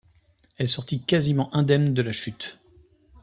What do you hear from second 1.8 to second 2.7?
de la chute.